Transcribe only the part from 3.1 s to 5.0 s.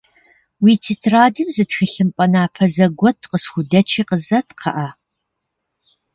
къысхудэчи къызэт, кхъыӏэ.